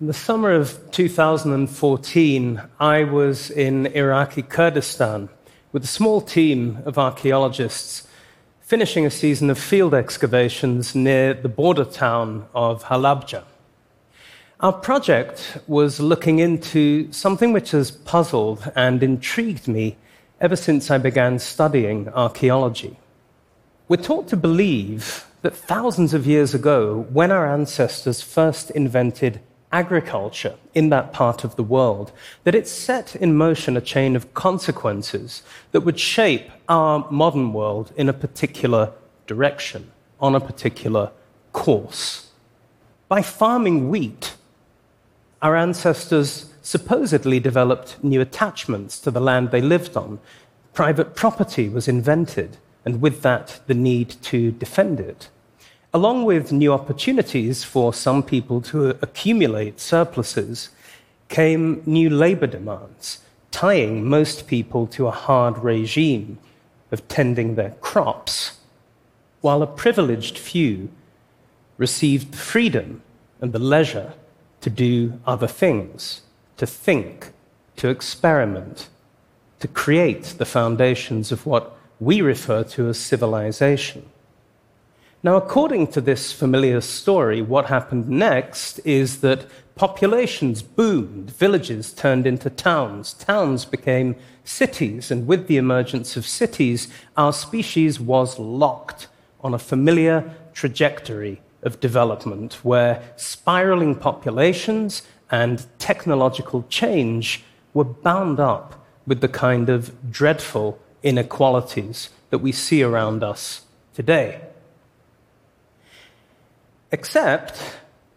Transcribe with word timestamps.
In 0.00 0.06
the 0.06 0.12
summer 0.12 0.52
of 0.52 0.92
2014, 0.92 2.62
I 2.78 3.02
was 3.02 3.50
in 3.50 3.86
Iraqi 3.86 4.42
Kurdistan 4.42 5.28
with 5.72 5.82
a 5.82 5.88
small 5.88 6.20
team 6.20 6.78
of 6.84 6.98
archaeologists 6.98 8.06
finishing 8.60 9.04
a 9.04 9.10
season 9.10 9.50
of 9.50 9.58
field 9.58 9.94
excavations 9.94 10.94
near 10.94 11.34
the 11.34 11.48
border 11.48 11.84
town 11.84 12.46
of 12.54 12.84
Halabja. 12.84 13.42
Our 14.60 14.72
project 14.72 15.58
was 15.66 15.98
looking 15.98 16.38
into 16.38 17.10
something 17.12 17.52
which 17.52 17.72
has 17.72 17.90
puzzled 17.90 18.70
and 18.76 19.02
intrigued 19.02 19.66
me 19.66 19.96
ever 20.40 20.54
since 20.54 20.92
I 20.92 20.98
began 20.98 21.40
studying 21.40 22.08
archaeology. 22.10 22.96
We're 23.88 23.96
taught 23.96 24.28
to 24.28 24.36
believe 24.36 25.26
that 25.42 25.56
thousands 25.56 26.14
of 26.14 26.24
years 26.24 26.54
ago, 26.54 27.08
when 27.12 27.32
our 27.32 27.52
ancestors 27.52 28.22
first 28.22 28.70
invented 28.70 29.40
agriculture 29.72 30.56
in 30.74 30.88
that 30.90 31.12
part 31.12 31.44
of 31.44 31.56
the 31.56 31.62
world, 31.62 32.12
that 32.44 32.54
it 32.54 32.66
set 32.66 33.14
in 33.16 33.36
motion 33.36 33.76
a 33.76 33.80
chain 33.80 34.16
of 34.16 34.32
consequences 34.34 35.42
that 35.72 35.82
would 35.82 35.98
shape 35.98 36.48
our 36.68 37.06
modern 37.10 37.52
world 37.52 37.92
in 37.96 38.08
a 38.08 38.12
particular 38.12 38.92
direction, 39.26 39.90
on 40.20 40.34
a 40.34 40.40
particular 40.40 41.10
course. 41.52 42.30
By 43.08 43.22
farming 43.22 43.88
wheat, 43.88 44.34
our 45.40 45.56
ancestors 45.56 46.52
supposedly 46.62 47.40
developed 47.40 48.02
new 48.02 48.20
attachments 48.20 48.98
to 49.00 49.10
the 49.10 49.20
land 49.20 49.50
they 49.50 49.60
lived 49.60 49.96
on. 49.96 50.18
Private 50.74 51.14
property 51.14 51.68
was 51.68 51.88
invented, 51.88 52.56
and 52.84 53.00
with 53.00 53.22
that, 53.22 53.60
the 53.66 53.74
need 53.74 54.10
to 54.22 54.50
defend 54.52 55.00
it 55.00 55.28
along 55.98 56.24
with 56.24 56.52
new 56.52 56.72
opportunities 56.72 57.64
for 57.64 57.92
some 57.92 58.22
people 58.22 58.60
to 58.60 58.90
accumulate 59.02 59.80
surpluses, 59.80 60.68
came 61.28 61.82
new 61.86 62.08
labor 62.08 62.46
demands, 62.46 63.18
tying 63.50 64.08
most 64.08 64.46
people 64.46 64.86
to 64.86 65.08
a 65.08 65.18
hard 65.26 65.58
regime 65.58 66.38
of 66.92 67.08
tending 67.08 67.56
their 67.56 67.72
crops, 67.80 68.58
while 69.40 69.60
a 69.60 69.66
privileged 69.66 70.38
few 70.38 70.88
received 71.78 72.30
the 72.30 72.38
freedom 72.52 73.02
and 73.40 73.52
the 73.52 73.58
leisure 73.58 74.12
to 74.60 74.70
do 74.70 75.20
other 75.26 75.48
things, 75.48 76.22
to 76.58 76.64
think, 76.64 77.32
to 77.74 77.88
experiment, 77.88 78.88
to 79.58 79.66
create 79.66 80.26
the 80.38 80.46
foundations 80.46 81.32
of 81.32 81.44
what 81.44 81.76
we 81.98 82.20
refer 82.20 82.62
to 82.62 82.88
as 82.88 82.98
civilization. 83.00 84.08
Now, 85.20 85.34
according 85.34 85.88
to 85.88 86.00
this 86.00 86.30
familiar 86.30 86.80
story, 86.80 87.42
what 87.42 87.66
happened 87.66 88.08
next 88.08 88.78
is 88.84 89.20
that 89.20 89.46
populations 89.74 90.62
boomed, 90.62 91.32
villages 91.32 91.92
turned 91.92 92.24
into 92.24 92.48
towns, 92.50 93.14
towns 93.14 93.64
became 93.64 94.14
cities, 94.44 95.10
and 95.10 95.26
with 95.26 95.48
the 95.48 95.56
emergence 95.56 96.16
of 96.16 96.24
cities, 96.24 96.86
our 97.16 97.32
species 97.32 97.98
was 97.98 98.38
locked 98.38 99.08
on 99.40 99.54
a 99.54 99.58
familiar 99.58 100.32
trajectory 100.54 101.42
of 101.62 101.80
development 101.80 102.64
where 102.64 103.02
spiraling 103.16 103.96
populations 103.96 105.02
and 105.32 105.66
technological 105.80 106.64
change 106.68 107.42
were 107.74 107.82
bound 107.82 108.38
up 108.38 108.86
with 109.04 109.20
the 109.20 109.28
kind 109.28 109.68
of 109.68 110.12
dreadful 110.12 110.78
inequalities 111.02 112.10
that 112.30 112.38
we 112.38 112.52
see 112.52 112.84
around 112.84 113.24
us 113.24 113.62
today. 113.94 114.47
Except, 116.90 117.60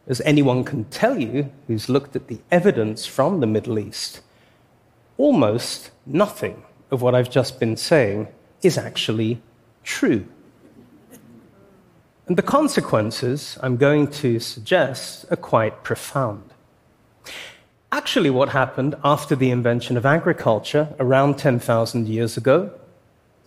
as 0.07 0.21
anyone 0.21 0.63
can 0.63 0.85
tell 0.85 1.19
you 1.19 1.51
who's 1.67 1.89
looked 1.89 2.15
at 2.15 2.27
the 2.27 2.39
evidence 2.49 3.05
from 3.05 3.39
the 3.39 3.47
Middle 3.47 3.77
East, 3.77 4.21
almost 5.17 5.91
nothing 6.05 6.63
of 6.89 7.01
what 7.01 7.13
I've 7.15 7.29
just 7.29 7.59
been 7.59 7.77
saying 7.77 8.27
is 8.61 8.77
actually 8.77 9.41
true. 9.83 10.25
And 12.27 12.37
the 12.37 12.43
consequences 12.43 13.57
I'm 13.61 13.77
going 13.77 14.07
to 14.23 14.39
suggest 14.39 15.25
are 15.31 15.35
quite 15.35 15.83
profound. 15.83 16.53
Actually, 17.91 18.29
what 18.29 18.49
happened 18.49 18.95
after 19.03 19.35
the 19.35 19.51
invention 19.51 19.97
of 19.97 20.05
agriculture 20.05 20.95
around 20.97 21.37
10,000 21.37 22.07
years 22.07 22.37
ago 22.37 22.71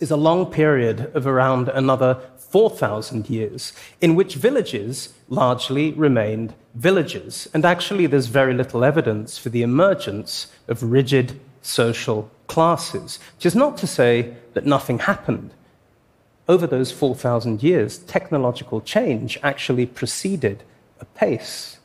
is 0.05 0.11
a 0.11 0.15
long 0.29 0.45
period 0.45 1.09
of 1.15 1.25
around 1.25 1.67
another 1.69 2.19
4,000 2.37 3.27
years, 3.27 3.73
in 3.99 4.13
which 4.13 4.35
villages 4.35 5.15
largely 5.29 5.93
remained 5.93 6.53
villages. 6.75 7.49
And 7.55 7.65
actually, 7.65 8.05
there's 8.05 8.27
very 8.27 8.53
little 8.53 8.83
evidence 8.83 9.39
for 9.39 9.49
the 9.49 9.63
emergence 9.63 10.53
of 10.67 10.83
rigid 10.83 11.39
social 11.63 12.29
classes, 12.45 13.17
which 13.35 13.47
is 13.47 13.55
not 13.55 13.77
to 13.79 13.87
say 13.87 14.35
that 14.53 14.67
nothing 14.67 14.99
happened. 14.99 15.49
Over 16.47 16.67
those 16.67 16.91
4,000 16.91 17.63
years, 17.63 17.97
technological 17.97 18.81
change 18.81 19.39
actually 19.41 19.87
proceeded 19.87 20.61
apace. 20.99 21.79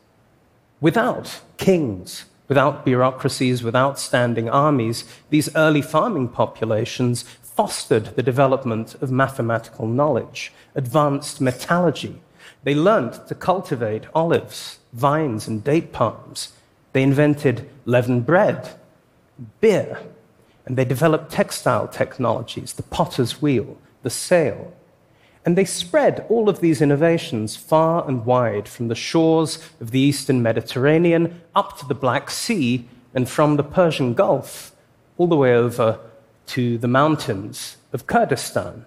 Without 0.79 1.41
kings, 1.57 2.27
without 2.51 2.85
bureaucracies, 2.85 3.63
without 3.63 3.97
standing 3.97 4.51
armies, 4.51 5.05
these 5.31 5.55
early 5.55 5.81
farming 5.81 6.27
populations 6.27 7.25
fostered 7.61 8.17
the 8.17 8.23
development 8.23 8.95
of 9.03 9.13
mathematical 9.13 9.87
knowledge, 9.87 10.51
advanced 10.75 11.43
metallurgy. 11.43 12.19
They 12.65 12.75
learned 12.75 13.21
to 13.29 13.35
cultivate 13.35 14.07
olives, 14.15 14.79
vines, 14.95 15.47
and 15.47 15.63
date 15.63 15.93
palms. 15.93 16.55
They 16.95 17.03
invented 17.03 17.69
leavened 17.85 18.25
bread, 18.25 18.71
beer, 19.61 19.99
and 20.65 20.79
they 20.79 20.87
developed 20.87 21.33
textile 21.33 21.87
technologies, 21.87 22.73
the 22.73 22.83
potter's 22.83 23.43
wheel, 23.43 23.77
the 24.05 24.09
sail. 24.09 24.73
And 25.45 25.55
they 25.55 25.67
spread 25.67 26.25
all 26.31 26.49
of 26.49 26.61
these 26.61 26.81
innovations 26.81 27.57
far 27.57 28.09
and 28.09 28.25
wide 28.25 28.71
from 28.71 28.89
the 28.89 28.95
shores 28.95 29.59
of 29.83 29.91
the 29.91 30.01
eastern 30.01 30.41
Mediterranean 30.43 31.43
up 31.55 31.79
to 31.81 31.87
the 31.87 31.95
Black 31.95 32.31
Sea 32.31 32.89
and 33.13 33.29
from 33.29 33.57
the 33.57 33.71
Persian 33.79 34.15
Gulf 34.15 34.75
all 35.19 35.27
the 35.27 35.37
way 35.37 35.55
over 35.55 35.99
to 36.51 36.77
the 36.79 36.89
mountains 36.89 37.77
of 37.93 38.09
Kurdistan, 38.09 38.85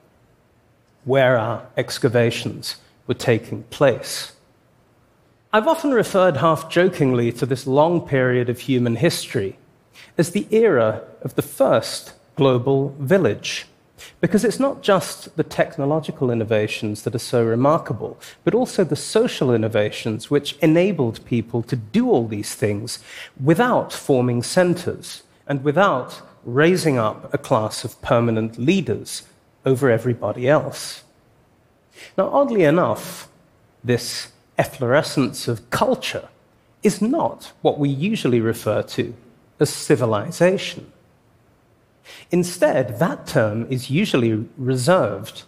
where 1.06 1.38
our 1.38 1.66
excavations 1.78 2.76
were 3.08 3.14
taking 3.14 3.64
place. 3.64 4.34
I've 5.54 5.68
often 5.68 5.92
referred 5.92 6.38
half 6.38 6.70
jokingly 6.70 7.32
to 7.32 7.46
this 7.46 7.66
long 7.66 8.06
period 8.06 8.50
of 8.50 8.60
human 8.60 8.98
history 8.98 9.58
as 10.18 10.32
the 10.32 10.46
era 10.52 11.04
of 11.22 11.36
the 11.36 11.42
first 11.42 12.12
global 12.36 12.90
village. 13.00 13.66
Because 14.20 14.44
it's 14.44 14.60
not 14.60 14.82
just 14.82 15.38
the 15.38 15.44
technological 15.44 16.32
innovations 16.32 17.04
that 17.04 17.16
are 17.16 17.30
so 17.34 17.46
remarkable, 17.46 18.20
but 18.44 18.54
also 18.54 18.84
the 18.84 18.98
social 18.98 19.54
innovations 19.54 20.30
which 20.30 20.58
enabled 20.58 21.24
people 21.24 21.64
to 21.64 21.78
do 21.78 22.10
all 22.10 22.28
these 22.28 22.56
things 22.56 23.00
without 23.42 23.94
forming 23.94 24.44
centers 24.44 25.24
and 25.48 25.64
without 25.64 26.22
raising 26.44 26.98
up 26.98 27.34
a 27.34 27.38
class 27.38 27.84
of 27.84 28.02
permanent 28.02 28.58
leaders 28.58 29.24
over 29.66 29.90
everybody 29.90 30.48
else. 30.48 31.04
Now, 32.18 32.30
oddly 32.30 32.64
enough, 32.64 33.30
this 33.84 34.32
efflorescence 34.58 35.48
of 35.48 35.70
culture 35.70 36.28
is 36.82 37.02
not 37.02 37.54
what 37.62 37.80
we 37.80 37.90
usually 37.90 38.42
refer 38.42 38.82
to 38.84 39.14
as 39.60 39.70
civilization. 39.70 40.92
Instead, 42.32 43.00
that 43.00 43.26
term 43.26 43.66
is 43.70 43.90
usually 43.90 44.46
reserved 44.58 45.44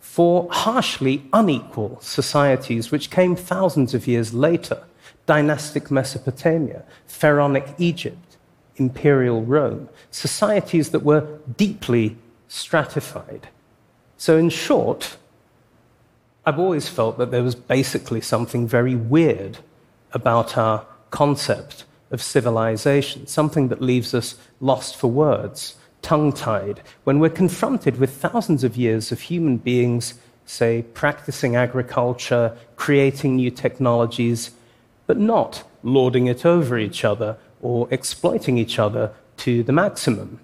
for 0.00 0.48
harshly 0.50 1.22
unequal 1.32 1.98
societies 2.00 2.90
which 2.90 3.10
came 3.10 3.34
thousands 3.36 3.94
of 3.94 4.06
years 4.06 4.34
later 4.34 4.82
dynastic 5.26 5.90
Mesopotamia, 5.90 6.84
pharaonic 7.06 7.74
Egypt, 7.78 8.25
imperial 8.76 9.42
Rome, 9.42 9.88
societies 10.10 10.90
that 10.90 11.02
were 11.02 11.38
deeply 11.56 12.16
stratified. 12.48 13.48
So, 14.16 14.36
in 14.36 14.50
short, 14.50 15.16
I've 16.44 16.58
always 16.58 16.88
felt 16.88 17.18
that 17.18 17.30
there 17.30 17.42
was 17.42 17.54
basically 17.54 18.20
something 18.20 18.66
very 18.66 18.94
weird 18.94 19.58
about 20.12 20.56
our 20.56 20.86
concept 21.10 21.84
of 22.10 22.22
civilization, 22.22 23.26
something 23.26 23.68
that 23.68 23.82
leaves 23.82 24.14
us 24.14 24.36
lost 24.60 24.96
for 24.96 25.08
words, 25.08 25.74
tongue 26.02 26.32
tied, 26.32 26.80
when 27.04 27.18
we're 27.18 27.28
confronted 27.28 27.98
with 27.98 28.10
thousands 28.10 28.62
of 28.62 28.76
years 28.76 29.10
of 29.10 29.20
human 29.22 29.56
beings, 29.56 30.14
say, 30.46 30.82
practicing 30.94 31.56
agriculture, 31.56 32.56
creating 32.76 33.36
new 33.36 33.50
technologies, 33.50 34.52
but 35.06 35.18
not 35.18 35.64
lording 35.82 36.26
it 36.26 36.46
over 36.46 36.78
each 36.78 37.04
other 37.04 37.36
or 37.62 37.88
exploiting 37.90 38.58
each 38.58 38.78
other 38.78 39.12
to 39.38 39.62
the 39.62 39.72
maximum. 39.72 40.40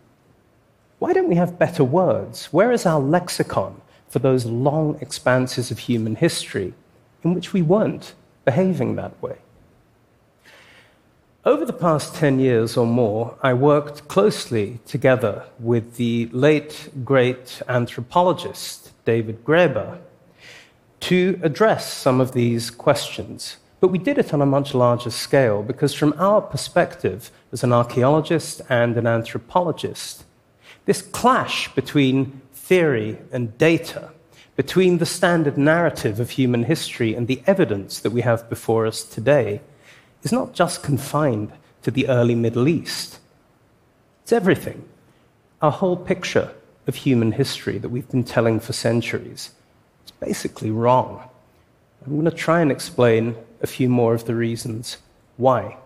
Why 0.98 1.12
don't 1.12 1.28
we 1.28 1.34
have 1.34 1.58
better 1.58 1.84
words? 1.84 2.46
Where 2.52 2.72
is 2.72 2.86
our 2.86 3.00
lexicon 3.00 3.80
for 4.08 4.18
those 4.18 4.46
long 4.46 4.98
expanses 5.00 5.70
of 5.70 5.80
human 5.80 6.16
history 6.16 6.74
in 7.24 7.34
which 7.34 7.52
we 7.52 7.62
weren't 7.62 8.14
behaving 8.44 8.96
that 8.96 9.20
way? 9.22 9.38
Over 11.44 11.64
the 11.64 11.72
past 11.72 12.14
10 12.14 12.38
years 12.38 12.76
or 12.76 12.86
more, 12.86 13.36
I 13.42 13.52
worked 13.52 14.06
closely 14.06 14.78
together 14.86 15.44
with 15.58 15.96
the 15.96 16.28
late 16.30 16.90
great 17.04 17.60
anthropologist 17.68 18.92
David 19.04 19.44
Graeber 19.44 19.98
to 21.00 21.40
address 21.42 21.92
some 21.92 22.20
of 22.20 22.30
these 22.30 22.70
questions. 22.70 23.56
But 23.82 23.90
we 23.90 23.98
did 23.98 24.16
it 24.16 24.32
on 24.32 24.40
a 24.40 24.46
much 24.46 24.74
larger 24.74 25.10
scale 25.10 25.60
because, 25.60 25.92
from 25.92 26.14
our 26.16 26.40
perspective 26.40 27.32
as 27.50 27.64
an 27.64 27.72
archaeologist 27.72 28.62
and 28.68 28.96
an 28.96 29.08
anthropologist, 29.08 30.24
this 30.84 31.02
clash 31.02 31.74
between 31.74 32.40
theory 32.52 33.18
and 33.32 33.58
data, 33.58 34.12
between 34.54 34.98
the 34.98 35.04
standard 35.04 35.58
narrative 35.58 36.20
of 36.20 36.30
human 36.30 36.62
history 36.62 37.12
and 37.12 37.26
the 37.26 37.42
evidence 37.44 37.98
that 37.98 38.12
we 38.12 38.20
have 38.20 38.48
before 38.48 38.86
us 38.86 39.02
today, 39.02 39.60
is 40.22 40.30
not 40.30 40.54
just 40.54 40.84
confined 40.84 41.50
to 41.82 41.90
the 41.90 42.06
early 42.06 42.36
Middle 42.36 42.68
East. 42.68 43.18
It's 44.22 44.32
everything. 44.32 44.88
Our 45.60 45.72
whole 45.72 45.96
picture 45.96 46.54
of 46.86 46.94
human 46.94 47.32
history 47.32 47.78
that 47.78 47.88
we've 47.88 48.08
been 48.08 48.22
telling 48.22 48.60
for 48.60 48.74
centuries 48.74 49.50
is 50.06 50.12
basically 50.20 50.70
wrong. 50.70 51.28
I'm 52.06 52.12
going 52.12 52.26
to 52.26 52.30
try 52.30 52.60
and 52.60 52.70
explain 52.70 53.34
a 53.62 53.66
few 53.66 53.88
more 53.88 54.14
of 54.14 54.24
the 54.24 54.34
reasons 54.34 54.98
why. 55.36 55.76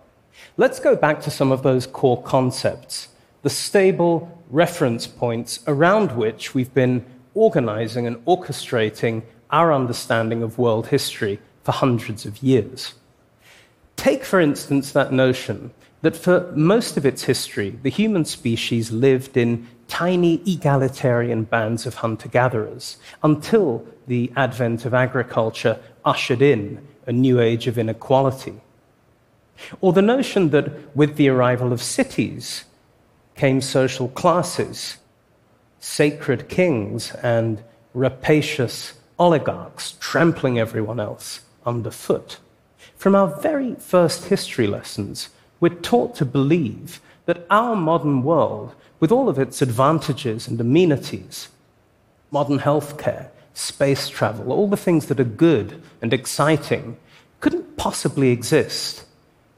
Let's 0.57 0.81
go 0.81 0.97
back 0.97 1.21
to 1.23 1.31
some 1.31 1.53
of 1.53 1.63
those 1.63 1.87
core 1.87 2.23
concepts, 2.23 3.09
the 3.43 3.51
stable 3.51 4.43
reference 4.51 5.07
points 5.07 5.61
around 5.67 6.13
which 6.13 6.55
we've 6.55 6.73
been 6.75 7.05
organizing 7.35 8.07
and 8.07 8.17
orchestrating 8.25 9.23
our 9.51 9.73
understanding 9.73 10.43
of 10.43 10.59
world 10.59 10.89
history 10.89 11.39
for 11.63 11.73
hundreds 11.73 12.27
of 12.27 12.43
years. 12.43 12.95
Take, 13.97 14.25
for 14.25 14.41
instance, 14.41 14.93
that 14.93 15.13
notion 15.13 15.71
that 16.03 16.17
for 16.17 16.53
most 16.55 16.97
of 16.97 17.07
its 17.07 17.25
history, 17.25 17.71
the 17.83 17.91
human 17.91 18.25
species 18.25 18.93
lived 18.93 19.37
in 19.37 19.67
tiny 19.89 20.43
egalitarian 20.47 21.45
bands 21.45 21.87
of 21.87 21.95
hunter 21.95 22.29
gatherers 22.29 22.99
until 23.23 23.85
the 24.07 24.31
advent 24.37 24.85
of 24.85 24.95
agriculture 24.95 25.81
ushered 26.05 26.43
in 26.43 26.87
a 27.07 27.13
new 27.13 27.41
age 27.41 27.67
of 27.67 27.79
inequality. 27.79 28.61
Or 29.81 29.93
the 29.93 30.03
notion 30.03 30.51
that 30.51 30.95
with 30.97 31.17
the 31.17 31.29
arrival 31.29 31.73
of 31.73 31.83
cities 31.83 32.65
came 33.35 33.61
social 33.61 34.09
classes, 34.09 34.97
sacred 35.81 36.49
kings, 36.49 37.13
and 37.23 37.63
rapacious 37.95 38.95
oligarchs 39.19 39.93
trampling 40.01 40.59
everyone 40.59 41.01
else 41.01 41.41
underfoot. 41.65 42.39
From 42.97 43.15
our 43.15 43.41
very 43.41 43.75
first 43.77 44.27
history 44.27 44.67
lessons, 44.67 45.31
we're 45.61 45.71
taught 45.71 46.15
to 46.17 46.25
believe 46.25 47.01
that 47.27 47.47
our 47.51 47.75
modern 47.75 48.23
world, 48.23 48.75
with 49.01 49.11
all 49.11 49.29
of 49.29 49.39
its 49.39 49.63
advantages 49.63 50.49
and 50.49 50.61
amenities, 50.61 51.49
modern 52.31 52.59
healthcare, 52.59 53.29
space 53.57 54.09
travel, 54.09 54.53
all 54.53 54.69
the 54.69 54.77
things 54.77 55.07
that 55.07 55.21
are 55.21 55.25
good 55.25 55.83
and 56.03 56.13
exciting, 56.13 56.97
couldn't 57.41 57.77
possibly 57.77 58.31
exist 58.31 59.05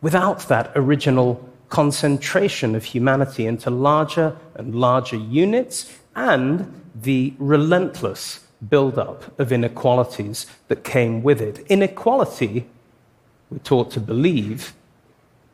without 0.00 0.48
that 0.48 0.70
original 0.74 1.48
concentration 1.68 2.74
of 2.74 2.84
humanity 2.84 3.46
into 3.46 3.70
larger 3.70 4.36
and 4.54 4.74
larger 4.74 5.16
units 5.16 5.98
and 6.14 6.82
the 6.94 7.34
relentless 7.38 8.46
build-up 8.68 9.38
of 9.38 9.52
inequalities 9.52 10.46
that 10.68 10.82
came 10.82 11.22
with 11.22 11.40
it. 11.40 11.58
Inequality 11.68 12.66
we're 13.50 13.58
taught 13.58 13.90
to 13.92 14.00
believe, 14.00 14.74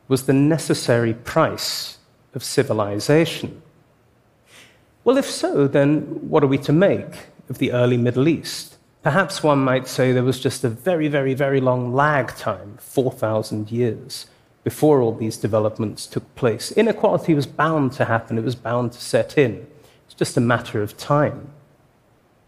was 0.07 0.25
the 0.25 0.33
necessary 0.33 1.13
price 1.13 1.97
of 2.33 2.43
civilization. 2.43 3.61
Well, 5.03 5.17
if 5.17 5.29
so, 5.29 5.67
then 5.67 6.01
what 6.29 6.43
are 6.43 6.47
we 6.47 6.57
to 6.59 6.73
make 6.73 7.27
of 7.49 7.57
the 7.57 7.71
early 7.71 7.97
Middle 7.97 8.27
East? 8.27 8.77
Perhaps 9.03 9.43
one 9.43 9.59
might 9.59 9.87
say 9.87 10.11
there 10.11 10.23
was 10.23 10.39
just 10.39 10.63
a 10.63 10.69
very, 10.69 11.07
very, 11.07 11.33
very 11.33 11.61
long 11.61 11.93
lag 11.93 12.35
time, 12.35 12.77
4,000 12.79 13.71
years, 13.71 14.25
before 14.63 14.99
all 14.99 15.13
these 15.13 15.37
developments 15.37 16.07
took 16.07 16.33
place. 16.35 16.71
Inequality 16.71 17.35
was 17.35 17.45
bound 17.45 17.91
to 17.93 18.05
happen, 18.05 18.37
it 18.37 18.43
was 18.43 18.55
bound 18.55 18.93
to 18.93 19.01
set 19.01 19.37
in. 19.37 19.67
It's 20.05 20.15
just 20.15 20.37
a 20.37 20.41
matter 20.41 20.81
of 20.81 20.97
time. 20.97 21.49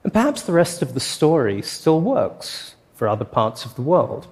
And 0.03 0.11
perhaps 0.11 0.41
the 0.41 0.53
rest 0.53 0.81
of 0.81 0.93
the 0.93 0.99
story 0.99 1.61
still 1.61 2.01
works 2.01 2.75
for 2.95 3.07
other 3.07 3.25
parts 3.25 3.65
of 3.65 3.75
the 3.75 3.81
world. 3.81 4.27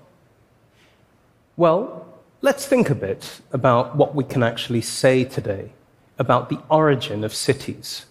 Well, 1.58 2.08
let's 2.42 2.66
think 2.66 2.90
a 2.90 2.96
bit 2.96 3.40
about 3.52 3.96
what 3.96 4.16
we 4.16 4.24
can 4.24 4.42
actually 4.42 4.82
say 4.82 5.24
today 5.24 5.74
about 6.18 6.50
the 6.50 6.60
origin 6.70 7.24
of 7.24 7.36
cities. 7.36 8.06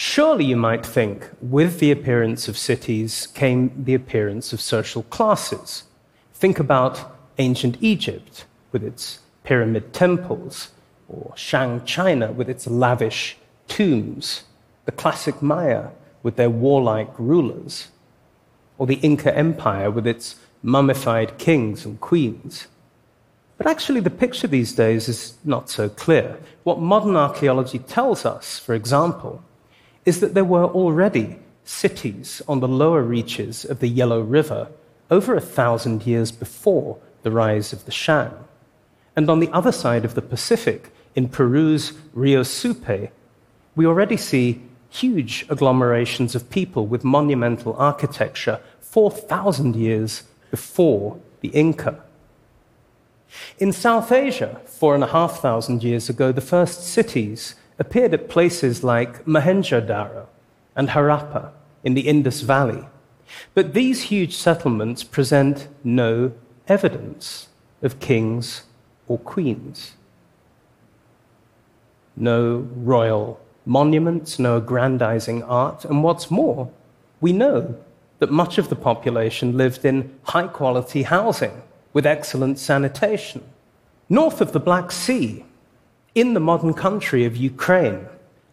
Surely 0.00 0.44
you 0.44 0.54
might 0.54 0.86
think, 0.86 1.28
with 1.40 1.80
the 1.80 1.90
appearance 1.90 2.46
of 2.46 2.56
cities 2.56 3.26
came 3.34 3.72
the 3.76 3.94
appearance 3.94 4.52
of 4.52 4.60
social 4.60 5.02
classes. 5.02 5.82
Think 6.32 6.60
about 6.60 7.16
ancient 7.38 7.76
Egypt 7.80 8.44
with 8.70 8.84
its 8.84 9.18
pyramid 9.42 9.92
temples, 9.92 10.68
or 11.08 11.32
Shang 11.34 11.84
China 11.84 12.30
with 12.30 12.48
its 12.48 12.68
lavish 12.68 13.38
tombs, 13.66 14.44
the 14.84 14.92
classic 14.92 15.42
Maya 15.42 15.88
with 16.22 16.36
their 16.36 16.48
warlike 16.48 17.10
rulers, 17.18 17.88
or 18.78 18.86
the 18.86 19.00
Inca 19.02 19.36
Empire 19.36 19.90
with 19.90 20.06
its 20.06 20.36
mummified 20.62 21.38
kings 21.38 21.84
and 21.84 22.00
queens. 22.00 22.68
But 23.56 23.66
actually, 23.66 23.98
the 23.98 24.10
picture 24.10 24.46
these 24.46 24.72
days 24.72 25.08
is 25.08 25.38
not 25.44 25.68
so 25.68 25.88
clear. 25.88 26.38
What 26.62 26.78
modern 26.78 27.16
archaeology 27.16 27.80
tells 27.80 28.24
us, 28.24 28.60
for 28.60 28.76
example, 28.76 29.42
is 30.08 30.20
that 30.20 30.32
there 30.32 30.52
were 30.56 30.64
already 30.64 31.38
cities 31.64 32.40
on 32.48 32.60
the 32.60 32.74
lower 32.82 33.02
reaches 33.02 33.66
of 33.66 33.80
the 33.80 33.88
Yellow 34.00 34.22
River 34.22 34.68
over 35.10 35.36
a 35.36 35.48
thousand 35.58 36.06
years 36.06 36.32
before 36.32 36.96
the 37.24 37.30
rise 37.30 37.74
of 37.74 37.84
the 37.84 37.92
Shang. 37.92 38.32
And 39.14 39.28
on 39.28 39.40
the 39.40 39.50
other 39.52 39.70
side 39.70 40.06
of 40.06 40.14
the 40.14 40.22
Pacific, 40.22 40.90
in 41.14 41.28
Peru's 41.28 41.92
Rio 42.14 42.42
Supe, 42.42 43.10
we 43.76 43.84
already 43.84 44.16
see 44.16 44.62
huge 44.88 45.46
agglomerations 45.48 46.34
of 46.34 46.48
people 46.48 46.86
with 46.86 47.04
monumental 47.04 47.76
architecture 47.76 48.60
4,000 48.80 49.76
years 49.76 50.22
before 50.50 51.20
the 51.42 51.48
Inca. 51.48 52.02
In 53.58 53.72
South 53.72 54.10
Asia, 54.10 54.58
four 54.64 54.94
and 54.94 55.04
a 55.04 55.08
half 55.08 55.40
thousand 55.40 55.84
years 55.84 56.08
ago, 56.08 56.32
the 56.32 56.40
first 56.40 56.86
cities 56.86 57.56
appeared 57.78 58.14
at 58.14 58.28
places 58.28 58.82
like 58.82 59.24
Mohenjo-Daro 59.24 60.26
and 60.74 60.90
Harappa 60.90 61.50
in 61.84 61.94
the 61.94 62.08
Indus 62.08 62.40
Valley. 62.40 62.86
But 63.54 63.74
these 63.74 64.04
huge 64.04 64.36
settlements 64.36 65.04
present 65.04 65.68
no 65.84 66.32
evidence 66.66 67.48
of 67.82 68.00
kings 68.00 68.64
or 69.06 69.18
queens. 69.18 69.94
No 72.16 72.68
royal 72.74 73.40
monuments, 73.64 74.38
no 74.38 74.56
aggrandizing 74.56 75.42
art, 75.44 75.84
and 75.84 76.02
what's 76.02 76.30
more, 76.30 76.70
we 77.20 77.32
know 77.32 77.76
that 78.18 78.30
much 78.30 78.58
of 78.58 78.68
the 78.68 78.76
population 78.76 79.56
lived 79.56 79.84
in 79.84 80.18
high 80.24 80.48
quality 80.48 81.02
housing 81.02 81.62
with 81.92 82.06
excellent 82.06 82.58
sanitation. 82.58 83.42
North 84.08 84.40
of 84.40 84.52
the 84.52 84.60
Black 84.60 84.90
Sea, 84.90 85.44
in 86.20 86.34
the 86.34 86.40
modern 86.40 86.74
country 86.74 87.24
of 87.24 87.36
Ukraine, 87.36 88.08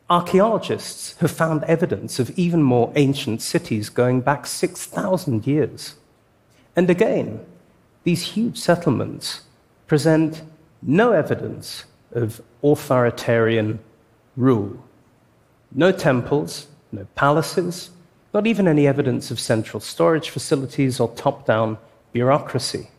archaeologists 0.07 1.15
have 1.17 1.31
found 1.31 1.63
evidence 1.63 2.19
of 2.19 2.29
even 2.37 2.61
more 2.61 2.93
ancient 2.95 3.41
cities 3.41 3.89
going 3.89 4.21
back 4.21 4.45
6,000 4.45 5.47
years. 5.47 5.95
And 6.75 6.91
again, 6.91 7.43
these 8.03 8.21
huge 8.21 8.59
settlements 8.59 9.41
present 9.87 10.43
no 10.83 11.11
evidence 11.11 11.85
of 12.11 12.39
authoritarian 12.61 13.79
rule. 14.37 14.77
No 15.71 15.91
temples, 15.91 16.67
no 16.91 17.07
palaces, 17.15 17.89
not 18.31 18.45
even 18.45 18.67
any 18.67 18.85
evidence 18.85 19.31
of 19.31 19.39
central 19.39 19.79
storage 19.79 20.29
facilities 20.29 20.99
or 20.99 21.09
top 21.15 21.47
down 21.47 21.79
bureaucracy. 22.13 22.89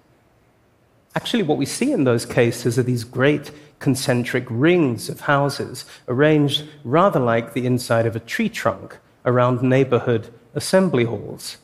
Actually, 1.16 1.42
what 1.44 1.56
we 1.56 1.64
see 1.64 1.92
in 1.92 2.04
those 2.04 2.26
cases 2.26 2.78
are 2.78 2.82
these 2.82 3.02
great 3.02 3.50
concentric 3.78 4.44
rings 4.50 5.08
of 5.08 5.20
houses 5.20 5.86
arranged 6.08 6.68
rather 6.84 7.18
like 7.18 7.54
the 7.54 7.64
inside 7.64 8.04
of 8.04 8.14
a 8.14 8.20
tree 8.20 8.50
trunk 8.50 8.98
around 9.24 9.62
neighborhood 9.62 10.28
assembly 10.54 11.04
halls. 11.04 11.56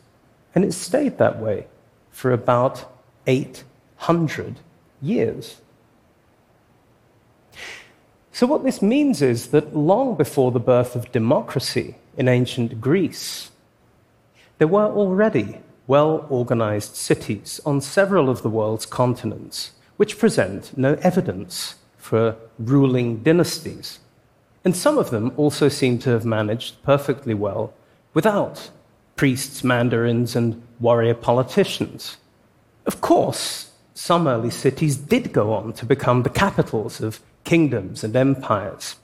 And 0.54 0.64
it 0.64 0.73
stayed 0.73 1.18
that 1.18 1.38
way 1.38 1.66
for 2.11 2.32
about 2.32 2.90
800 3.26 4.59
years. 5.02 5.61
So, 8.32 8.47
what 8.47 8.64
this 8.64 8.80
means 8.80 9.21
is 9.21 9.49
that 9.49 9.76
long 9.76 10.14
before 10.14 10.50
the 10.50 10.61
birth 10.61 10.97
of 10.97 11.12
democracy 11.12 11.97
in 12.16 12.26
ancient 12.26 12.80
Greece, 12.80 13.50
there 14.56 14.68
were 14.68 14.87
already 14.87 15.59
well 15.92 16.25
organized 16.30 16.96
cities 16.96 17.61
on 17.66 17.78
several 17.78 18.30
of 18.30 18.40
the 18.40 18.54
world's 18.58 18.87
continents, 18.87 19.72
which 19.99 20.18
present 20.18 20.62
no 20.75 20.94
evidence 21.02 21.75
for 21.99 22.34
ruling 22.58 23.18
dynasties. 23.18 23.99
And 24.64 24.75
some 24.75 24.96
of 24.96 25.11
them 25.11 25.32
also 25.37 25.68
seem 25.68 25.99
to 25.99 26.08
have 26.08 26.25
managed 26.25 26.82
perfectly 26.82 27.34
well 27.34 27.75
without 28.14 28.70
priests, 29.16 29.62
mandarins, 29.62 30.34
and 30.34 30.62
warrior 30.80 31.14
politicians. 31.14 32.16
Of 32.87 33.02
course, 33.02 33.70
some 33.92 34.26
early 34.26 34.50
cities 34.64 34.96
did 34.96 35.30
go 35.30 35.52
on 35.52 35.75
to 35.75 35.84
become 35.84 36.22
the 36.22 36.38
capitals 36.44 37.02
of 37.02 37.20
kingdoms 37.44 38.02
and 38.02 38.16
empires. 38.16 38.96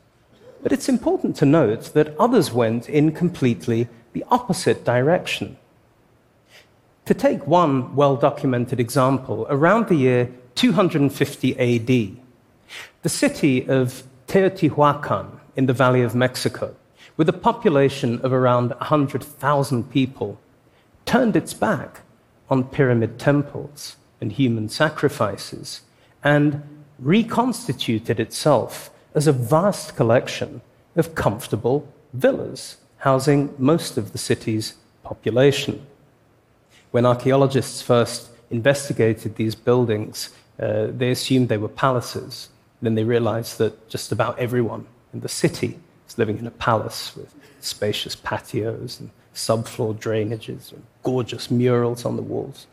But 0.62 0.72
it's 0.72 0.88
important 0.88 1.36
to 1.36 1.44
note 1.60 1.92
that 1.92 2.16
others 2.18 2.50
went 2.50 2.88
in 2.88 3.12
completely 3.12 3.88
the 4.14 4.24
opposite 4.30 4.86
direction. 4.86 5.58
To 7.08 7.14
take 7.14 7.46
one 7.46 7.96
well 7.96 8.16
documented 8.16 8.78
example, 8.78 9.46
around 9.48 9.88
the 9.88 9.94
year 9.94 10.28
250 10.56 11.58
AD, 11.58 12.16
the 13.00 13.08
city 13.08 13.66
of 13.66 14.02
Teotihuacan 14.26 15.40
in 15.56 15.64
the 15.64 15.72
Valley 15.72 16.02
of 16.02 16.14
Mexico, 16.14 16.76
with 17.16 17.26
a 17.30 17.32
population 17.32 18.20
of 18.20 18.34
around 18.34 18.72
100,000 18.72 19.90
people, 19.90 20.38
turned 21.06 21.34
its 21.34 21.54
back 21.54 22.02
on 22.50 22.64
pyramid 22.64 23.18
temples 23.18 23.96
and 24.20 24.32
human 24.32 24.68
sacrifices 24.68 25.80
and 26.22 26.62
reconstituted 26.98 28.20
itself 28.20 28.90
as 29.14 29.26
a 29.26 29.32
vast 29.32 29.96
collection 29.96 30.60
of 30.94 31.14
comfortable 31.14 31.90
villas 32.12 32.76
housing 32.98 33.54
most 33.56 33.96
of 33.96 34.12
the 34.12 34.18
city's 34.18 34.74
population. 35.02 35.86
When 36.90 37.04
archaeologists 37.04 37.82
first 37.82 38.30
investigated 38.50 39.36
these 39.36 39.54
buildings, 39.54 40.30
uh, 40.58 40.88
they 40.90 41.10
assumed 41.10 41.48
they 41.48 41.58
were 41.58 41.68
palaces. 41.68 42.48
Then 42.80 42.94
they 42.94 43.04
realized 43.04 43.58
that 43.58 43.88
just 43.88 44.12
about 44.12 44.38
everyone 44.38 44.86
in 45.12 45.20
the 45.20 45.28
city 45.28 45.78
was 46.06 46.18
living 46.18 46.38
in 46.38 46.46
a 46.46 46.50
palace 46.50 47.16
with 47.16 47.34
spacious 47.60 48.16
patios 48.16 49.00
and 49.00 49.10
subfloor 49.34 49.94
drainages 49.94 50.72
and 50.72 50.82
gorgeous 51.02 51.50
murals 51.50 52.04
on 52.04 52.16
the 52.16 52.22
walls. 52.22 52.66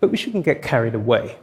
But 0.00 0.10
we 0.10 0.16
shouldn't 0.16 0.44
get 0.44 0.62
carried 0.62 0.94
away. 0.94 1.36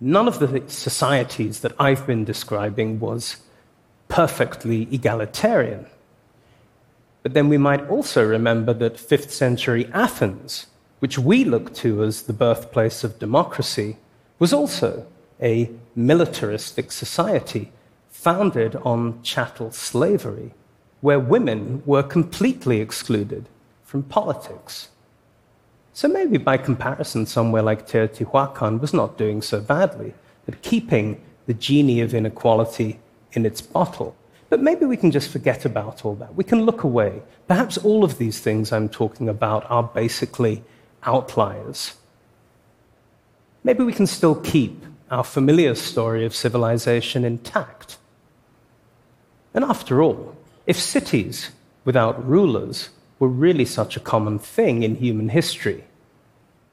None 0.00 0.26
of 0.26 0.40
the 0.40 0.64
societies 0.66 1.60
that 1.60 1.72
I've 1.78 2.06
been 2.06 2.24
describing 2.24 2.98
was 2.98 3.36
perfectly 4.08 4.88
egalitarian. 4.90 5.86
But 7.22 7.34
then 7.34 7.48
we 7.48 7.58
might 7.58 7.88
also 7.88 8.26
remember 8.26 8.72
that 8.74 8.94
5th 8.94 9.30
century 9.30 9.88
Athens, 9.92 10.66
which 10.98 11.18
we 11.18 11.44
look 11.44 11.72
to 11.74 12.02
as 12.02 12.22
the 12.22 12.32
birthplace 12.32 13.04
of 13.04 13.18
democracy, 13.18 13.96
was 14.38 14.52
also 14.52 15.06
a 15.40 15.70
militaristic 15.94 16.90
society 16.92 17.72
founded 18.10 18.76
on 18.76 19.22
chattel 19.22 19.70
slavery, 19.70 20.52
where 21.00 21.18
women 21.18 21.82
were 21.84 22.02
completely 22.02 22.80
excluded 22.80 23.48
from 23.84 24.02
politics. 24.02 24.88
So 25.92 26.08
maybe 26.08 26.38
by 26.38 26.56
comparison, 26.56 27.26
somewhere 27.26 27.62
like 27.62 27.86
Teotihuacan 27.86 28.80
was 28.80 28.94
not 28.94 29.18
doing 29.18 29.42
so 29.42 29.60
badly 29.60 30.14
at 30.48 30.62
keeping 30.62 31.20
the 31.46 31.54
genie 31.54 32.00
of 32.00 32.14
inequality 32.14 33.00
in 33.32 33.44
its 33.44 33.60
bottle. 33.60 34.16
But 34.52 34.60
maybe 34.60 34.84
we 34.84 34.98
can 34.98 35.10
just 35.10 35.30
forget 35.30 35.64
about 35.64 36.04
all 36.04 36.14
that. 36.16 36.34
We 36.34 36.44
can 36.44 36.66
look 36.66 36.82
away. 36.82 37.22
Perhaps 37.48 37.78
all 37.78 38.04
of 38.04 38.18
these 38.18 38.38
things 38.38 38.70
I'm 38.70 38.90
talking 38.90 39.26
about 39.26 39.64
are 39.70 39.82
basically 39.82 40.62
outliers. 41.04 41.94
Maybe 43.64 43.82
we 43.82 43.94
can 43.94 44.06
still 44.06 44.34
keep 44.34 44.84
our 45.10 45.24
familiar 45.24 45.74
story 45.74 46.26
of 46.26 46.36
civilization 46.36 47.24
intact. 47.24 47.96
And 49.54 49.64
after 49.64 50.02
all, 50.02 50.36
if 50.66 50.78
cities 50.78 51.48
without 51.86 52.22
rulers 52.22 52.90
were 53.18 53.28
really 53.28 53.64
such 53.64 53.96
a 53.96 54.00
common 54.00 54.38
thing 54.38 54.82
in 54.82 54.96
human 54.96 55.30
history, 55.30 55.84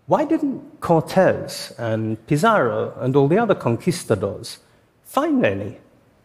why 0.06 0.26
didn't 0.26 0.82
Cortes 0.82 1.72
and 1.80 2.18
Pizarro 2.28 2.94
and 3.00 3.16
all 3.16 3.30
the 3.30 3.38
other 3.38 3.56
conquistadors 3.56 4.60
find 5.06 5.46
any 5.46 5.78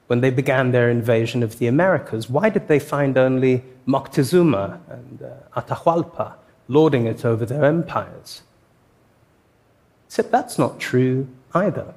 when 0.06 0.20
they 0.20 0.30
began 0.30 0.70
their 0.70 0.90
invasion 0.90 1.42
of 1.42 1.58
the 1.58 1.66
Americas? 1.66 2.28
Why 2.28 2.50
did 2.50 2.68
they 2.68 2.78
find 2.78 3.16
only 3.16 3.64
Moctezuma 3.86 4.80
and 4.88 5.22
uh, 5.22 5.60
Atahualpa 5.60 6.34
lording 6.68 7.06
it 7.06 7.24
over 7.24 7.44
their 7.46 7.64
empires? 7.64 8.42
Except 10.06 10.30
that's 10.30 10.58
not 10.58 10.78
true 10.78 11.28
either. 11.54 11.94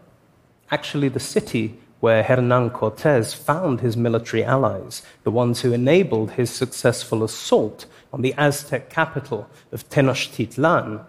Actually, 0.71 1.09
the 1.09 1.19
city 1.19 1.77
where 1.99 2.23
Hernan 2.23 2.69
Cortez 2.69 3.33
found 3.33 3.81
his 3.81 3.97
military 3.97 4.43
allies, 4.43 5.01
the 5.23 5.31
ones 5.31 5.61
who 5.61 5.73
enabled 5.73 6.31
his 6.31 6.49
successful 6.49 7.23
assault 7.23 7.85
on 8.13 8.21
the 8.21 8.33
Aztec 8.37 8.89
capital 8.89 9.49
of 9.71 9.89
Tenochtitlan, 9.89 11.03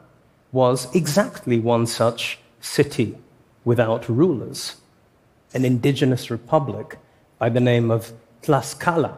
was 0.50 0.94
exactly 0.94 1.58
one 1.58 1.86
such 1.86 2.38
city 2.60 3.16
without 3.64 4.08
rulers, 4.08 4.76
an 5.54 5.64
indigenous 5.64 6.30
republic 6.30 6.98
by 7.38 7.48
the 7.48 7.60
name 7.60 7.90
of 7.90 8.12
Tlaxcala, 8.42 9.16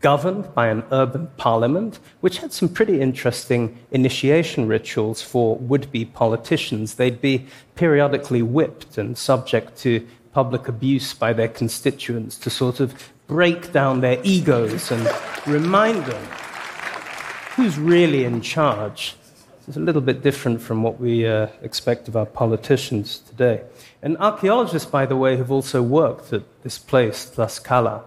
governed 0.00 0.54
by 0.54 0.68
an 0.68 0.84
urban 0.92 1.28
parliament, 1.36 1.98
which 2.20 2.38
had 2.38 2.52
some 2.52 2.68
pretty 2.68 3.00
interesting 3.00 3.76
initiation 3.90 4.68
rituals 4.68 5.22
for 5.22 5.56
would 5.56 5.90
be 5.90 6.04
politicians. 6.04 6.94
They'd 6.94 7.20
be 7.20 7.46
periodically 7.74 8.42
whipped 8.42 8.98
and 8.98 9.18
subject 9.18 9.76
to 9.78 10.06
public 10.32 10.68
abuse 10.68 11.14
by 11.14 11.32
their 11.32 11.48
constituents 11.48 12.38
to 12.38 12.50
sort 12.50 12.80
of 12.80 13.10
break 13.26 13.72
down 13.72 14.00
their 14.00 14.20
egos 14.22 14.90
and 14.90 15.08
remind 15.46 16.04
them 16.04 16.24
who's 17.56 17.78
really 17.78 18.24
in 18.24 18.40
charge. 18.40 19.16
It's 19.68 19.76
a 19.76 19.80
little 19.80 20.00
bit 20.00 20.22
different 20.22 20.62
from 20.62 20.82
what 20.82 20.98
we 20.98 21.26
uh, 21.26 21.48
expect 21.60 22.08
of 22.08 22.16
our 22.16 22.24
politicians 22.24 23.18
today. 23.18 23.64
And 24.00 24.16
archaeologists, 24.16 24.90
by 24.90 25.04
the 25.04 25.14
way, 25.14 25.36
have 25.36 25.50
also 25.50 25.82
worked 25.82 26.32
at 26.32 26.44
this 26.62 26.78
place, 26.78 27.30
Tlaxcala, 27.36 28.04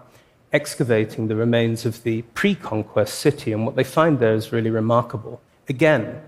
excavating 0.52 1.28
the 1.28 1.36
remains 1.36 1.86
of 1.86 2.02
the 2.02 2.22
pre 2.34 2.56
conquest 2.56 3.20
city, 3.20 3.52
and 3.52 3.64
what 3.64 3.76
they 3.76 3.84
find 3.84 4.18
there 4.18 4.34
is 4.34 4.50
really 4.50 4.70
remarkable. 4.70 5.40
Again, 5.68 6.20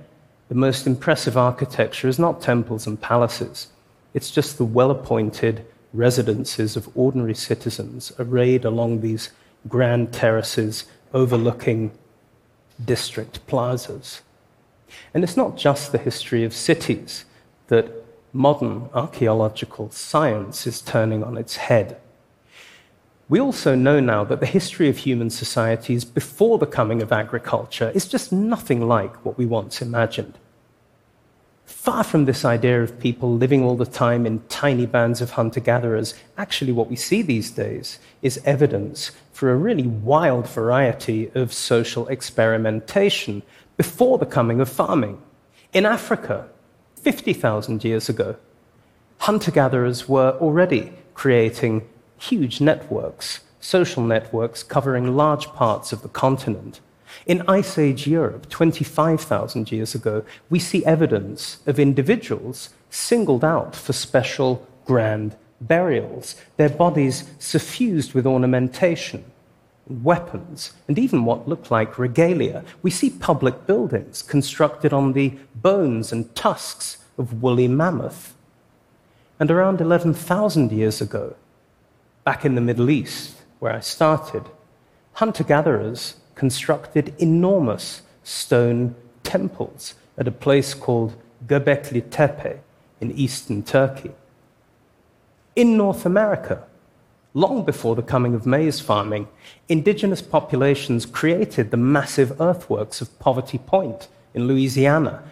the 0.49 0.55
most 0.55 0.87
impressive 0.87 1.37
architecture 1.37 2.07
is 2.07 2.21
not 2.21 2.41
temples 2.41 2.87
and 2.87 3.00
palaces, 3.00 3.73
it's 4.14 4.31
just 4.31 4.57
the 4.57 4.64
well 4.64 4.93
appointed 4.93 5.67
residences 5.93 6.76
of 6.76 6.88
ordinary 6.97 7.35
citizens 7.35 8.12
arrayed 8.21 8.64
along 8.64 9.00
these 9.00 9.31
grand 9.67 10.12
terraces 10.12 10.85
overlooking 11.12 11.91
district 12.85 13.45
plazas. 13.49 14.23
And 15.12 15.25
it's 15.25 15.37
not 15.37 15.57
just 15.57 15.93
the 15.93 15.99
history 15.99 16.45
of 16.45 16.55
cities 16.55 17.25
that 17.69 17.91
modern 18.33 18.88
archaeological 18.93 19.91
science 19.91 20.67
is 20.67 20.83
turning 20.83 21.23
on 21.23 21.37
its 21.37 21.57
head. 21.57 22.00
We 23.29 23.41
also 23.41 23.75
know 23.75 24.00
now 24.00 24.25
that 24.25 24.41
the 24.41 24.47
history 24.47 24.88
of 24.88 24.99
human 24.99 25.31
societies 25.31 26.05
before 26.05 26.59
the 26.59 26.67
coming 26.67 27.00
of 27.00 27.12
agriculture 27.12 27.91
is 27.95 28.07
just 28.07 28.33
nothing 28.33 28.87
like 28.87 29.25
what 29.25 29.38
we 29.38 29.47
once 29.47 29.81
imagined. 29.81 30.38
Far 31.66 32.04
from 32.04 32.25
this 32.25 32.44
idea 32.44 32.83
of 32.83 32.99
people 32.99 33.35
living 33.35 33.62
all 33.62 33.76
the 33.76 33.87
time 33.87 34.26
in 34.26 34.42
tiny 34.49 34.87
bands 34.87 35.21
of 35.21 35.33
hunter 35.33 35.61
gatherers, 35.61 36.14
actually, 36.37 36.73
what 36.73 36.88
we 36.88 36.97
see 36.97 37.23
these 37.23 37.50
days 37.50 37.99
is 38.23 38.40
evidence 38.44 39.12
for 39.33 39.50
a 39.50 39.56
really 39.56 39.87
wild 39.87 40.49
variety 40.49 41.30
of 41.35 41.52
social 41.52 42.06
experimentation 42.09 43.42
before 43.76 44.18
the 44.18 44.26
coming 44.26 44.61
of 44.61 44.68
farming. 44.68 45.21
In 45.73 45.87
Africa, 45.87 46.49
50,000 46.97 47.85
years 47.85 48.09
ago, 48.09 48.37
hunter 49.18 49.50
gatherers 49.50 50.09
were 50.09 50.38
already 50.40 50.92
creating 51.14 51.87
huge 52.18 52.61
networks, 52.61 53.40
social 53.61 54.02
networks 54.02 54.62
covering 54.62 55.16
large 55.16 55.47
parts 55.49 55.92
of 55.92 56.02
the 56.02 56.09
continent. 56.09 56.80
In 57.26 57.42
Ice 57.49 57.78
Age 57.78 58.06
Europe, 58.06 58.49
25,000 58.49 59.73
years 59.73 59.94
ago, 59.94 60.25
we 60.50 60.59
see 60.59 60.85
evidence 60.85 61.59
of 61.66 61.78
individuals 61.78 62.71
singled 62.90 63.44
out 63.44 63.75
for 63.75 63.92
special 63.92 64.66
grand 64.85 65.37
burials, 65.61 66.37
their 66.56 66.68
bodies 66.68 67.30
suffused 67.38 68.14
with 68.14 68.26
ornamentation, 68.26 69.25
weapons, 69.87 70.73
and 70.88 70.99
even 70.99 71.25
what 71.25 71.49
looked 71.49 71.71
like 71.71 71.99
regalia. 71.99 72.64
We 72.83 72.90
see 72.90 73.11
public 73.11 73.66
buildings 73.66 74.23
constructed 74.23 74.92
on 74.92 75.12
the 75.12 75.37
bones 75.54 76.12
and 76.12 76.35
tusks 76.35 76.99
of 77.18 77.42
woolly 77.42 77.68
mammoth. 77.68 78.35
And 79.40 79.50
around 79.50 79.80
11,000 79.80 80.73
years 80.73 81.00
ago, 81.00 81.37
back 82.25 82.44
in 82.44 82.54
the 82.54 82.61
Middle 82.61 82.90
East, 82.90 83.42
where 83.59 83.73
I 83.73 83.80
started, 83.80 84.44
hunter 85.14 85.44
gatherers 85.44 86.16
constructed 86.35 87.14
enormous 87.19 88.03
stone 88.23 88.95
temples 89.23 89.95
at 90.19 90.29
a 90.29 90.33
place 90.33 90.75
called 90.75 91.14
Göbekli 91.47 92.11
Tepe 92.11 92.61
in 93.00 93.12
eastern 93.12 93.62
Turkey. 93.62 94.12
In 95.57 95.76
North 95.76 96.07
America, 96.07 96.64
long 97.35 97.64
before 97.64 97.95
the 97.95 98.03
coming 98.03 98.35
of 98.35 98.47
maize 98.47 98.81
farming, 98.81 99.29
indigenous 99.69 100.23
populations 100.23 101.05
created 101.07 101.71
the 101.71 101.76
massive 101.76 102.41
earthworks 102.41 103.00
of 103.00 103.19
Poverty 103.19 103.59
Point 103.59 104.09
in 104.33 104.47
Louisiana, 104.47 105.23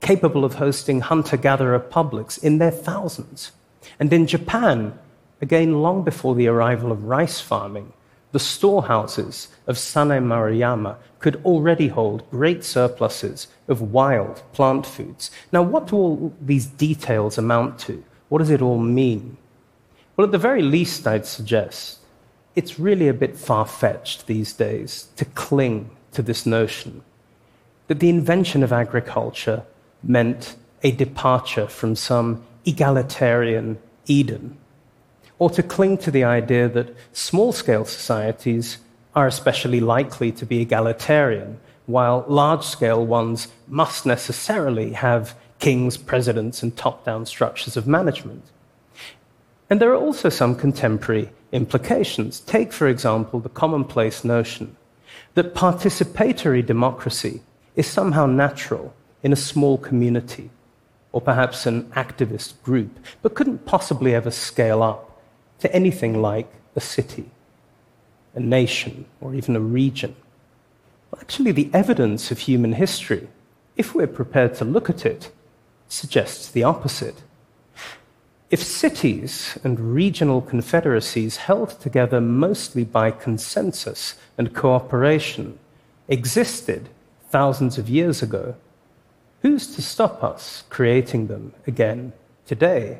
capable 0.00 0.44
of 0.44 0.54
hosting 0.54 1.00
hunter 1.00 1.36
gatherer 1.36 1.78
publics 1.78 2.36
in 2.38 2.58
their 2.58 2.70
thousands. 2.70 3.52
And 3.98 4.12
in 4.12 4.26
Japan, 4.26 4.98
again 5.40 5.82
long 5.82 6.04
before 6.04 6.34
the 6.34 6.46
arrival 6.46 6.92
of 6.92 7.04
rice 7.04 7.40
farming, 7.40 7.92
the 8.32 8.38
storehouses 8.38 9.48
of 9.66 9.76
Sannai 9.76 10.20
Maruyama 10.20 10.96
could 11.18 11.40
already 11.44 11.88
hold 11.88 12.30
great 12.30 12.64
surpluses 12.64 13.48
of 13.68 13.92
wild 13.92 14.42
plant 14.52 14.86
foods. 14.86 15.30
Now, 15.52 15.62
what 15.62 15.86
do 15.86 15.96
all 15.96 16.34
these 16.40 16.66
details 16.66 17.38
amount 17.38 17.78
to? 17.80 18.04
What 18.28 18.38
does 18.38 18.50
it 18.50 18.62
all 18.62 18.78
mean? 18.78 19.36
Well, 20.16 20.24
at 20.24 20.32
the 20.32 20.38
very 20.38 20.62
least, 20.62 21.06
I'd 21.06 21.26
suggest 21.26 22.00
it's 22.54 22.78
really 22.78 23.08
a 23.08 23.14
bit 23.14 23.36
far 23.36 23.66
fetched 23.66 24.26
these 24.26 24.52
days 24.52 25.08
to 25.16 25.24
cling 25.24 25.90
to 26.12 26.22
this 26.22 26.46
notion 26.46 27.02
that 27.86 28.00
the 28.00 28.08
invention 28.08 28.62
of 28.62 28.72
agriculture 28.72 29.62
meant 30.02 30.56
a 30.82 30.90
departure 30.90 31.66
from 31.66 31.94
some 31.94 32.44
egalitarian 32.64 33.78
Eden 34.06 34.56
or 35.38 35.50
to 35.50 35.62
cling 35.62 35.98
to 35.98 36.10
the 36.10 36.24
idea 36.24 36.68
that 36.68 36.94
small 37.12 37.52
scale 37.52 37.84
societies 37.84 38.78
are 39.14 39.26
especially 39.26 39.80
likely 39.80 40.32
to 40.32 40.46
be 40.46 40.60
egalitarian, 40.60 41.58
while 41.86 42.24
large 42.28 42.64
scale 42.64 43.04
ones 43.04 43.48
must 43.68 44.06
necessarily 44.06 44.92
have 44.92 45.34
kings, 45.58 45.96
presidents, 45.96 46.62
and 46.62 46.76
top 46.76 47.04
down 47.04 47.24
structures 47.24 47.76
of 47.76 47.86
management. 47.86 48.44
And 49.70 49.80
there 49.80 49.90
are 49.90 49.96
also 49.96 50.28
some 50.28 50.54
contemporary 50.54 51.30
implications. 51.52 52.40
Take, 52.40 52.72
for 52.72 52.88
example, 52.88 53.40
the 53.40 53.48
commonplace 53.48 54.24
notion 54.24 54.76
that 55.34 55.54
participatory 55.54 56.64
democracy 56.64 57.40
is 57.74 57.86
somehow 57.86 58.26
natural 58.26 58.94
in 59.22 59.32
a 59.32 59.36
small 59.36 59.76
community, 59.78 60.50
or 61.12 61.20
perhaps 61.20 61.66
an 61.66 61.84
activist 61.92 62.60
group, 62.62 62.98
but 63.22 63.34
couldn't 63.34 63.64
possibly 63.64 64.14
ever 64.14 64.30
scale 64.30 64.82
up 64.82 65.05
to 65.60 65.72
anything 65.74 66.20
like 66.20 66.50
a 66.74 66.80
city, 66.80 67.30
a 68.34 68.40
nation, 68.40 69.06
or 69.20 69.34
even 69.34 69.56
a 69.56 69.60
region. 69.60 70.14
Well, 71.10 71.20
actually, 71.20 71.52
the 71.52 71.70
evidence 71.72 72.30
of 72.30 72.40
human 72.40 72.74
history, 72.74 73.28
if 73.76 73.94
we're 73.94 74.06
prepared 74.06 74.54
to 74.56 74.64
look 74.64 74.90
at 74.90 75.06
it, 75.06 75.30
suggests 75.88 76.50
the 76.50 76.64
opposite. 76.64 77.22
If 78.50 78.62
cities 78.62 79.58
and 79.64 79.94
regional 79.94 80.40
confederacies 80.40 81.36
held 81.36 81.80
together 81.80 82.20
mostly 82.20 82.84
by 82.84 83.10
consensus 83.10 84.14
and 84.38 84.54
cooperation 84.54 85.58
existed 86.08 86.88
thousands 87.28 87.76
of 87.76 87.88
years 87.88 88.22
ago, 88.22 88.54
who's 89.42 89.74
to 89.74 89.82
stop 89.82 90.22
us 90.22 90.62
creating 90.70 91.26
them 91.26 91.54
again 91.66 92.12
today 92.46 92.98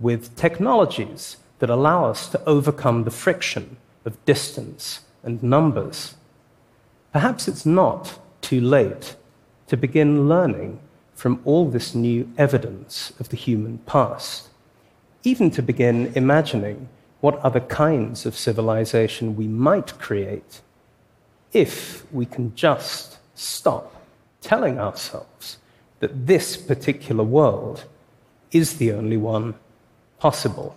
with 0.00 0.34
technologies 0.36 1.36
that 1.58 1.70
allow 1.70 2.04
us 2.04 2.28
to 2.28 2.44
overcome 2.44 3.04
the 3.04 3.10
friction 3.10 3.76
of 4.04 4.24
distance 4.24 5.00
and 5.22 5.42
numbers. 5.42 6.14
Perhaps 7.12 7.48
it's 7.48 7.66
not 7.66 8.18
too 8.40 8.60
late 8.60 9.16
to 9.66 9.76
begin 9.76 10.28
learning 10.28 10.80
from 11.14 11.40
all 11.44 11.68
this 11.68 11.94
new 11.94 12.30
evidence 12.38 13.12
of 13.18 13.28
the 13.30 13.36
human 13.36 13.78
past, 13.78 14.48
even 15.24 15.50
to 15.50 15.62
begin 15.62 16.12
imagining 16.14 16.88
what 17.20 17.38
other 17.40 17.60
kinds 17.60 18.24
of 18.24 18.36
civilization 18.36 19.34
we 19.34 19.48
might 19.48 19.98
create 19.98 20.60
if 21.52 22.10
we 22.12 22.24
can 22.24 22.54
just 22.54 23.18
stop 23.34 23.94
telling 24.40 24.78
ourselves 24.78 25.58
that 26.00 26.26
this 26.26 26.56
particular 26.56 27.24
world 27.24 27.84
is 28.52 28.76
the 28.76 28.92
only 28.92 29.16
one 29.16 29.54
possible. 30.18 30.76